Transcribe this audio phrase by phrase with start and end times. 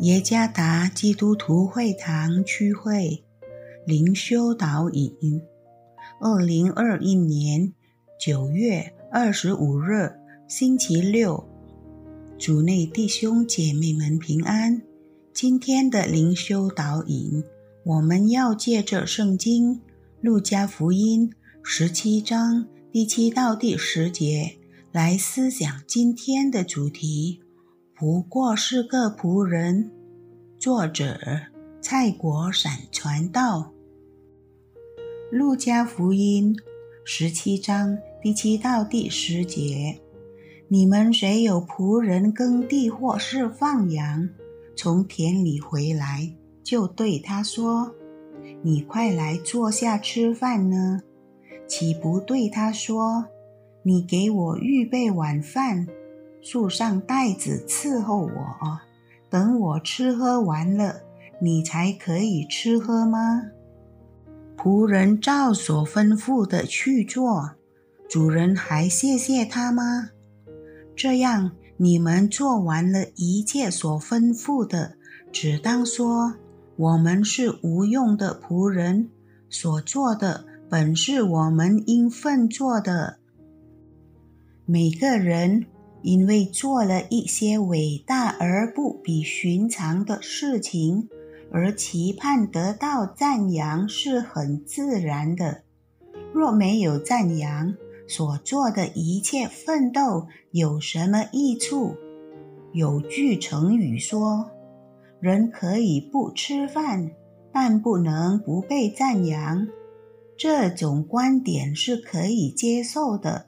[0.00, 3.24] 耶加达基督徒会堂区会
[3.84, 5.42] 灵修导引，
[6.20, 7.72] 二零二一年
[8.20, 10.12] 九月二十五日
[10.46, 11.44] 星期六，
[12.38, 14.80] 主内弟兄姐妹们平安。
[15.34, 17.42] 今天的灵修导引，
[17.84, 19.80] 我们要借着圣经
[20.20, 21.32] 路加福音
[21.64, 24.58] 十七章第七到第十节
[24.92, 27.40] 来思想今天的主题。
[27.96, 29.90] 不过是个仆人。
[30.68, 31.18] 作者
[31.80, 33.72] 蔡国闪传道。
[35.30, 36.54] 路加福音
[37.06, 39.98] 十七章第七到第十节：
[40.68, 44.28] 你们谁有仆人耕地或是放羊，
[44.76, 46.30] 从田里回来，
[46.62, 47.94] 就对他说
[48.60, 51.00] ：“你快来坐下吃饭呢？”
[51.66, 53.24] 岂不对他说
[53.82, 55.86] ：“你给我预备晚饭？”
[56.42, 58.80] 束上带子伺候我，
[59.30, 61.02] 等我吃喝完了，
[61.40, 63.42] 你才可以吃喝吗？
[64.56, 67.50] 仆人照所吩咐的去做，
[68.08, 70.10] 主人还谢谢他吗？
[70.96, 74.94] 这样，你们做完了一切所吩咐的，
[75.30, 76.34] 只当说：
[76.76, 79.10] 我们是无用的仆人，
[79.50, 83.18] 所做的本是我们应分做的。
[84.64, 85.66] 每个人。
[86.02, 91.08] 因为做了一些伟大而不比寻常的事情，
[91.50, 95.62] 而期盼得到赞扬是很自然的。
[96.32, 97.74] 若没有赞扬，
[98.06, 101.94] 所做的一切奋斗有什么益处？
[102.72, 104.50] 有句成语说
[105.20, 107.10] ：“人可以不吃饭，
[107.52, 109.66] 但不能不被赞扬。”
[110.38, 113.47] 这种观点是可以接受的。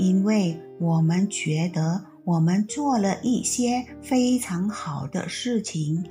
[0.00, 6.02] 因为我们觉得我们做了一些非常好的事情，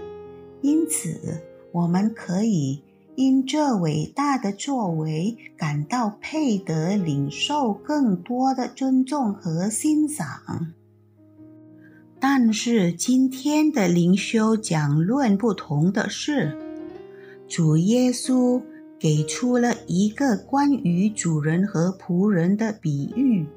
[0.62, 1.42] 因此
[1.72, 2.84] 我们可以
[3.16, 10.72] 因这伟大的作为感到配得领受更多的尊重和欣赏。
[12.20, 16.56] 但是今天的灵修讲论不同的是，
[17.48, 18.62] 主耶稣
[19.00, 23.48] 给出了一个关于主人和仆人的比喻。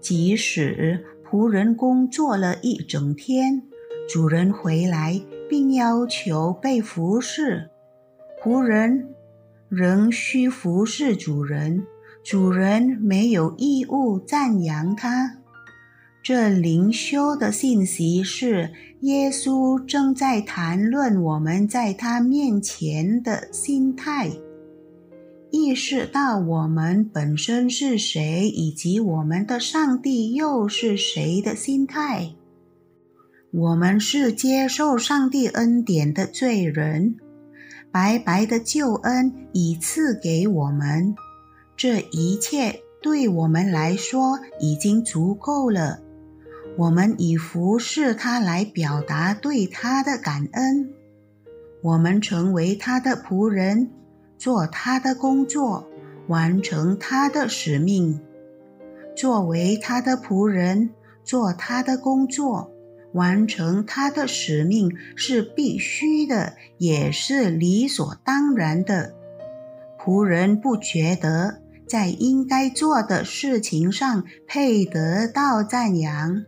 [0.00, 3.62] 即使仆人工作了一整天，
[4.08, 7.70] 主人回来并要求被服侍，
[8.42, 9.14] 仆人
[9.68, 11.84] 仍需服侍主人。
[12.24, 15.38] 主人没有义务赞扬他。
[16.22, 18.70] 这灵修的信息是：
[19.00, 24.30] 耶稣正在谈论我们在他面前的心态。
[25.50, 32.34] 意识到我们本身是谁，以及我们的上帝又是谁的心态。
[33.50, 37.16] 我们是接受上帝恩典的罪人，
[37.90, 41.14] 白白的救恩已赐给我们，
[41.74, 46.00] 这一切对我们来说已经足够了。
[46.76, 50.92] 我们以服侍他来表达对他的感恩，
[51.82, 53.90] 我们成为他的仆人。
[54.38, 55.86] 做他的工作，
[56.28, 58.20] 完成他的使命。
[59.16, 60.90] 作为他的仆人，
[61.24, 62.70] 做他的工作，
[63.12, 69.14] 完成他的使命是必须的，也是理所当然的。
[69.98, 76.44] 仆人不觉得在应该做的事情上配得到赞扬。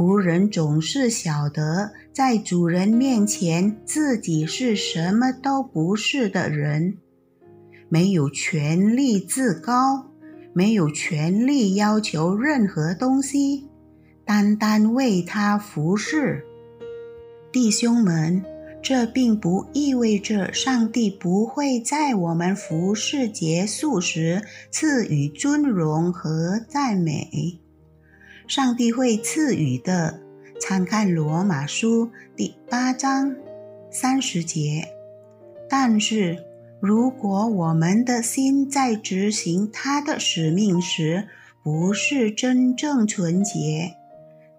[0.00, 6.96] 仆人总是晓得，在主人面前自己是什么都不是的人，
[7.90, 10.06] 没有权利自高，
[10.54, 13.68] 没有权利要求任何东西，
[14.24, 16.42] 单单为他服侍。
[17.52, 18.42] 弟兄们，
[18.80, 27.60] 这并不意味着上帝不会在我们服侍结束时赐予尊荣和赞美。
[28.50, 30.20] 上帝会赐予的，
[30.60, 33.36] 参看罗马书第八章
[33.92, 34.88] 三十节。
[35.68, 36.36] 但是，
[36.80, 41.28] 如果我们的心在执行他的使命时
[41.62, 43.94] 不是真正纯洁，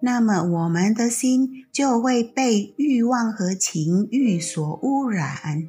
[0.00, 5.68] 那么我们的心就会被欲望和情欲所污染。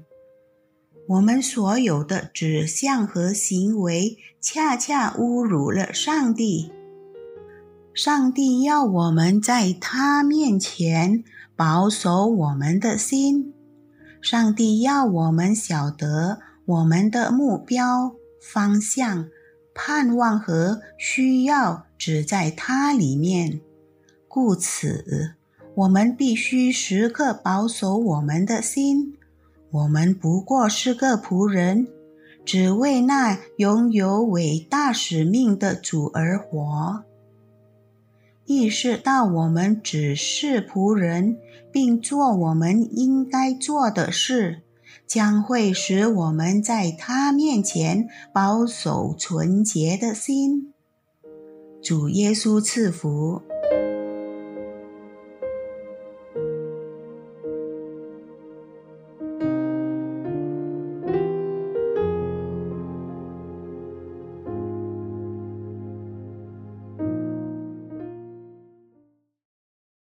[1.09, 6.71] 我们所有的指向和行为，恰恰侮辱了上帝。
[7.93, 11.23] 上帝要我们在他面前
[11.55, 13.53] 保守我们的心。
[14.19, 19.27] 上帝要我们晓得我们的目标、方向、
[19.75, 23.61] 盼望和需要只在他里面。
[24.27, 25.35] 故此，
[25.75, 29.13] 我们必须时刻保守我们的心。
[29.69, 31.87] 我们不过是个仆人，
[32.43, 37.03] 只为那拥有伟大使命的主而活。
[38.53, 41.37] 意识到我们只是仆人，
[41.71, 44.61] 并做我们应该做的事，
[45.07, 50.71] 将会使我们在他面前保守纯洁的心。
[51.81, 53.41] 主耶稣赐福。